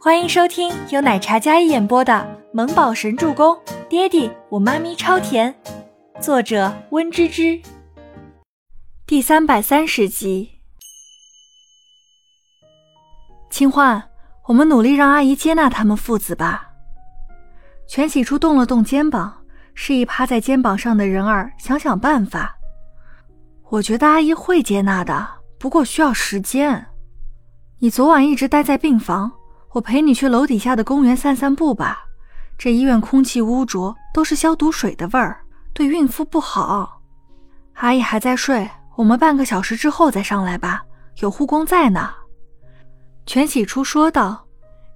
[0.00, 2.12] 欢迎收听由奶茶嘉一演播的
[2.52, 3.52] 《萌宝神助攻》，
[3.88, 5.52] 爹地我妈咪超甜，
[6.20, 7.60] 作者温芝芝。
[9.04, 10.60] 第三百三十集。
[13.50, 14.08] 清欢，
[14.44, 16.68] 我们努力让阿姨接纳他们父子吧。
[17.88, 19.42] 全喜初动了动肩膀，
[19.74, 22.56] 示意趴在肩膀上的人儿想想办法。
[23.70, 25.26] 我觉得阿姨会接纳的，
[25.58, 26.86] 不过需要时间。
[27.80, 29.32] 你昨晚一直待在病房，
[29.72, 32.04] 我陪你去楼底下的公园散散步吧。
[32.56, 35.40] 这医院空气污浊，都是消毒水的味儿，
[35.72, 37.00] 对孕妇不好。
[37.74, 40.82] 阿姨还在睡，我们半个小时之后再上来吧，
[41.20, 42.12] 有护工在呢。
[43.26, 44.44] 全喜初说道。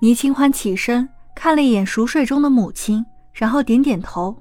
[0.00, 4.36] 倪清欢起身看了一眼熟睡中的母亲，然后点点头。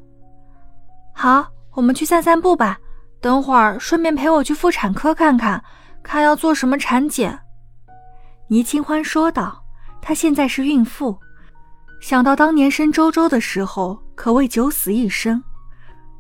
[1.14, 2.78] 好，我们去散散步吧。
[3.20, 5.64] 等会儿顺便陪我去妇产科看看，
[6.04, 7.40] 看要做什么产检。
[8.50, 9.64] 倪清欢说道
[10.08, 11.18] ：“她现在是孕妇，
[12.00, 15.44] 想到当年生周周的时候，可谓九死一生。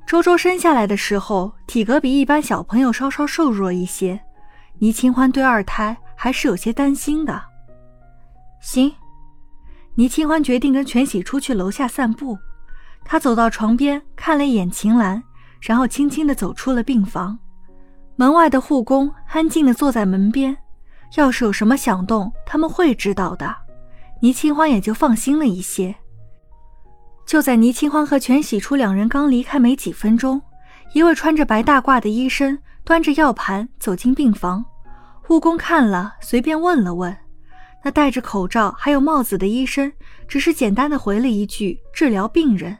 [0.05, 4.19] 周周生下来的时候，体格比一般小朋友稍稍瘦弱一些，
[4.79, 7.41] 倪清欢对二胎还是有些担心的。”
[8.59, 8.93] 行，
[9.95, 12.37] 倪清欢决定跟全喜出去楼下散步。
[13.05, 15.23] 她走到床边，看了一眼秦岚，
[15.61, 17.39] 然后轻轻地走出了病房。
[18.17, 20.57] 门外的护工安静地坐在门边。
[21.15, 23.55] 要是有什么响动，他们会知道的。
[24.21, 25.95] 倪清欢也就放心了一些。
[27.25, 30.41] 就在倪清欢和全喜初两人刚离开没几分钟，
[30.93, 34.63] 一位穿着白大褂的医生端着药盘走进病房。
[35.21, 37.15] 护工看了，随便问了问。
[37.83, 39.91] 那戴着口罩还有帽子的医生
[40.27, 42.77] 只是简单的回了一句“治疗病人”，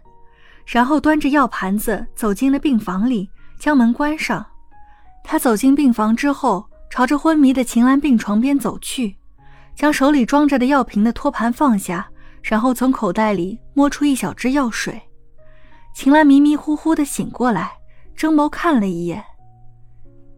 [0.66, 3.30] 然后端着药盘子走进了病房里，
[3.60, 4.46] 将门关上。
[5.24, 6.66] 他走进病房之后。
[6.90, 9.18] 朝着昏迷的秦岚病床边走去，
[9.78, 12.10] 将手里装着的药瓶的托盘放下，
[12.42, 15.00] 然后从口袋里摸出一小支药水。
[15.94, 17.74] 秦岚迷迷糊糊的醒过来，
[18.16, 19.24] 睁眸看了一眼：“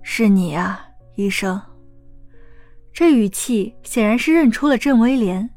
[0.03, 1.59] 是你啊，医生。”
[2.91, 5.49] 这语气显然是认出了郑威廉。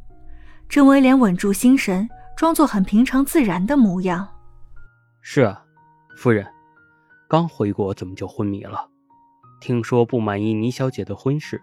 [0.69, 4.29] 郑威廉稳住心神，装作很平常自然的模样
[5.23, 5.61] ：“是啊，
[6.17, 6.47] 夫人，
[7.29, 8.89] 刚回国怎么就昏迷了？”
[9.61, 11.61] 听说不满意倪小姐的婚事，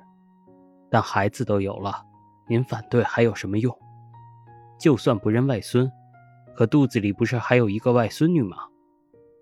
[0.90, 2.02] 但孩子都有了，
[2.50, 3.74] 您反对还有什么用？
[4.80, 5.90] 就算不认外孙，
[6.56, 8.58] 可肚子里不是还有一个外孙女吗？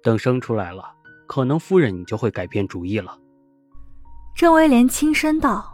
[0.03, 0.83] 等生出来了，
[1.25, 3.17] 可能夫人你就会改变主意了。
[4.35, 5.73] 郑威廉轻声道。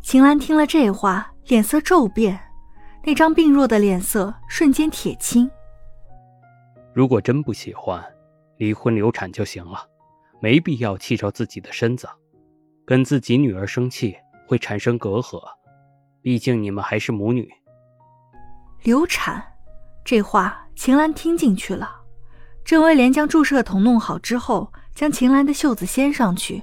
[0.00, 2.38] 秦岚听了这话，脸色骤变，
[3.04, 5.50] 那张病弱的脸色瞬间铁青。
[6.94, 8.02] 如果真不喜欢，
[8.56, 9.84] 离婚流产就行了。
[10.40, 12.08] 没必要气着自己的身子，
[12.86, 14.16] 跟自己女儿生气
[14.46, 15.42] 会产生隔阂，
[16.22, 17.48] 毕竟你们还是母女。
[18.82, 19.42] 流产，
[20.04, 21.96] 这话秦岚听进去了。
[22.64, 26.62] 郑威廉将注射筒弄好之后，将秦岚的袖子掀上去，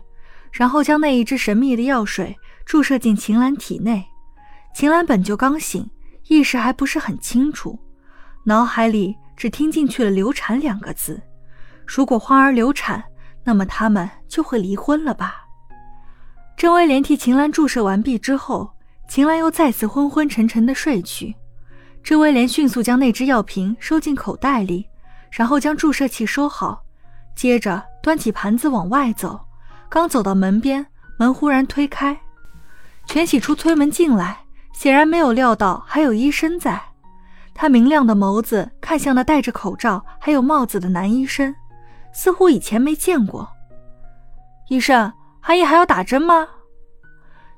[0.52, 4.06] 然后将那一支神秘的药水注射进秦岚体内。
[4.74, 5.90] 秦岚本就刚醒，
[6.28, 7.80] 意识还不是很清楚，
[8.44, 11.22] 脑海里只听进去了“流产”两个字。
[11.88, 13.04] 如果花儿流产，
[13.44, 15.46] 那么他们就会离婚了吧？
[16.56, 18.75] 郑威廉替秦岚注射完毕之后，
[19.08, 21.36] 秦岚又再次昏昏沉沉的睡去。
[22.04, 24.88] 郑威廉迅速将那只药瓶收进口袋里，
[25.32, 26.84] 然后将注射器收好，
[27.36, 29.40] 接着端起盘子往外走。
[29.90, 30.86] 刚走到门边，
[31.18, 32.20] 门忽然推开，
[33.06, 34.40] 全喜初推门进来，
[34.74, 36.82] 显然没有料到还有医生在。
[37.54, 41.56] 他明亮的眸子看向那戴着口罩还有帽子的男医生。
[42.12, 43.50] 似乎以前没见过。
[44.70, 45.12] 医生，
[45.42, 46.48] 阿姨还要打针吗？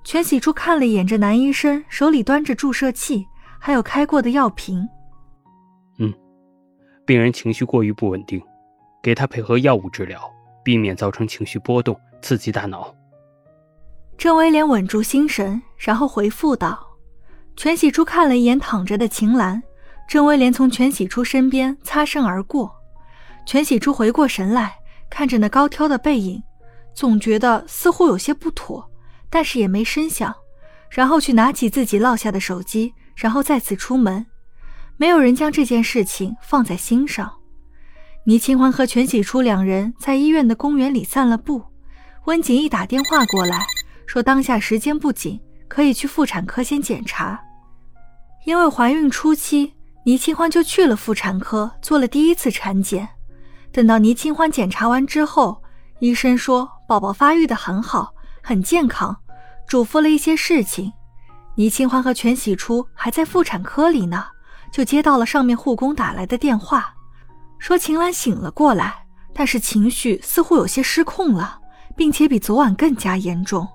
[0.07, 3.27] 全喜初看了一眼这男医生，手里端着注射器，
[3.59, 4.87] 还有开过的药瓶。
[5.99, 6.13] 嗯，
[7.05, 8.41] 病人情绪过于不稳定，
[9.03, 10.17] 给他配合药物治疗，
[10.63, 12.95] 避免造成情绪波动，刺激大脑。
[14.17, 16.79] 郑威廉稳住心神，然后回复道
[17.57, 19.61] ：“全喜初看了一眼躺着的秦岚，
[20.07, 22.73] 郑威廉从全喜初身边擦身而过。”
[23.45, 24.73] 全喜初回过神来，
[25.09, 26.41] 看着那高挑的背影，
[26.93, 28.89] 总觉得似乎有些不妥，
[29.29, 30.33] 但是也没声响。
[30.89, 34.25] 然后去拿起自己落下的手机，然后再次出门。
[34.95, 37.31] 没有人将这件事情放在心上。
[38.23, 41.63] 倪清欢和全喜初两人在医院的公园里散了步。
[42.25, 43.65] 温景逸打电话过来，
[44.05, 47.39] 说当下时间不紧，可以去妇产科先检查。
[48.45, 49.73] 因为怀孕初期，
[50.05, 53.07] 倪清欢就去了妇产科做了第一次产检。
[53.71, 55.61] 等到倪清欢检查完之后，
[55.99, 58.13] 医生说宝宝发育的很好，
[58.47, 59.13] 很健康，
[59.67, 60.93] 嘱咐了一些事情。
[61.55, 64.23] 倪清欢和全喜初还在妇产科里呢，
[64.71, 66.95] 就接到了上面护工打来的电话，
[67.59, 71.59] 说秦岚醒了过来，但是情绪似乎有些失控了，
[71.97, 73.67] 并且比昨晚更加严重。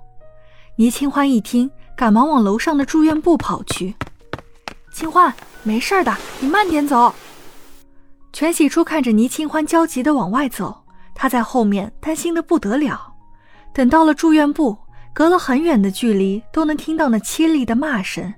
[0.77, 3.95] 倪清欢一听，赶忙往楼上的住院部跑去。
[4.95, 7.15] 清欢，没事的，你慢点走。
[8.33, 10.83] 全喜初看着倪清欢焦急地往外走，
[11.15, 13.12] 他在后面担心的不得了。
[13.75, 14.79] 等到了住院部，
[15.13, 18.33] 隔了很远的距离都能听到那凄厉的骂声。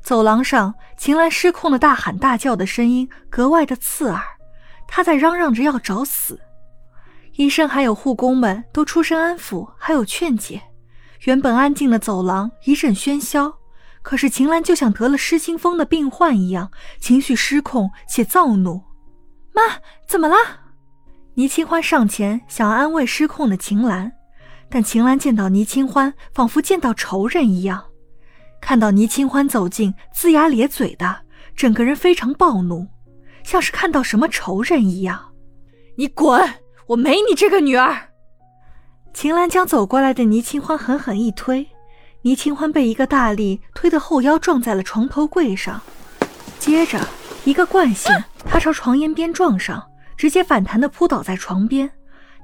[0.00, 4.20] 走廊上，秦岚失控的大喊大叫的声音格外的刺耳，
[4.86, 6.40] 她在嚷嚷着要找死。
[7.36, 10.62] 医生还有护工们都出声安抚，还有劝解。
[11.22, 13.54] 原本安静的走廊一阵喧嚣，
[14.02, 16.70] 可是秦岚就像得了失心疯的病患一样，
[17.00, 18.82] 情绪失控且躁怒。
[19.52, 19.62] 妈，
[20.06, 20.36] 怎么了？
[21.36, 24.12] 倪清欢上前想安慰失控的秦岚，
[24.74, 27.84] 但秦岚见到倪清欢，仿佛见到仇人一样。
[28.60, 31.18] 看到倪清欢走近，龇牙咧嘴的，
[31.54, 32.88] 整个人非常暴怒，
[33.44, 35.26] 像是看到什么仇人一样。
[35.96, 36.54] 你滚！
[36.88, 38.08] 我没你这个女儿。
[39.12, 41.68] 秦岚将走过来的倪清欢狠狠一推，
[42.22, 45.80] 倪清欢被一个大力推得后腰撞在了床头柜上，
[46.58, 46.98] 接着
[47.44, 48.12] 一个惯性，
[48.44, 51.88] 他朝床沿边撞上，直接反弹的扑倒在床边。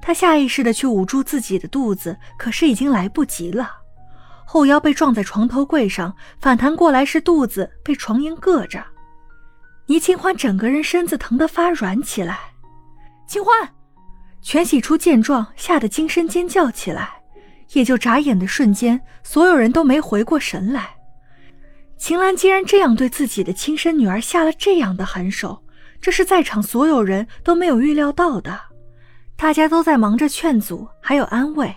[0.01, 3.69] 他下意识的去捂住自己的肚子，可是已经来不及了，
[4.45, 8.83] 后腰被撞在床头柜上，反弹过来是肚子被床沿硌着，
[9.85, 12.39] 倪清欢整个人身子疼得发软起来。
[13.27, 13.53] 清欢。
[14.41, 17.21] 全喜初见状，吓得惊声尖叫起来。
[17.73, 20.89] 也就眨眼的瞬间，所有人都没回过神来。
[21.97, 25.63] 秦岚竟然这样对自己的亲生女儿下了这样的狠手，
[26.01, 28.59] 这是在场所有人都没有预料到的。
[29.41, 31.75] 大家都在忙着劝阻，还有安慰，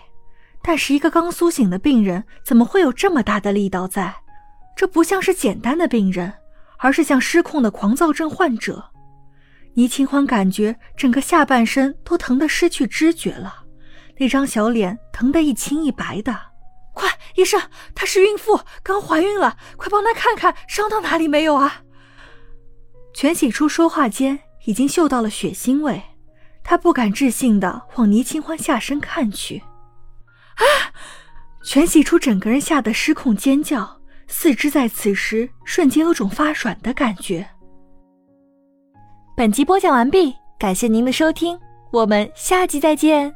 [0.61, 4.13] 但是一个刚苏醒的病人，怎么会有这么大的力道在？
[4.75, 6.31] 这不像是简单的病人，
[6.77, 8.91] 而是像失控的狂躁症患者。
[9.73, 13.63] 倪清欢感觉整个下半身都疼得失去知觉了，
[14.19, 16.39] 那张小脸疼得一青一白的。
[16.93, 17.59] 快，医生，
[17.95, 21.81] 她是孕妇，刚怀孕了，快帮她看看伤到哪里没有啊！
[23.15, 25.99] 全喜初说话间已经嗅到了血腥味，
[26.65, 29.59] 他不敢置信的往倪清欢下身看去。
[30.55, 30.91] 啊！
[31.63, 37.47] 全喜初整个人吓得失控尖叫，四肢在此时瞬间有种发软的感觉。
[39.35, 41.59] 本集播讲完毕，感谢您的收听，
[41.91, 43.33] 我们下集再见。